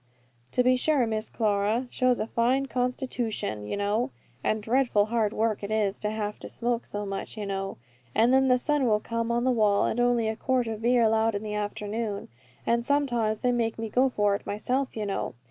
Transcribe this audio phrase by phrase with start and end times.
[0.53, 1.85] "To be sure, Miss Clara.
[1.91, 4.09] Shows a fine constitooshun, you know.
[4.43, 7.77] And dreadful hard work it is to have to smoke so much, you know.
[8.15, 11.03] And then the sun will come on the wall, and only a quart of beer
[11.03, 12.29] allowed all the afternoon.
[12.65, 15.35] And sometimes they makes me go for it myself, you know!